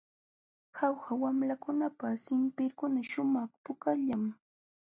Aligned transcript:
Jauja 0.75 1.11
wamlakunapa 1.23 2.07
sirpinkuna 2.23 3.01
shumaq 3.09 3.51
pukallam. 3.63 4.23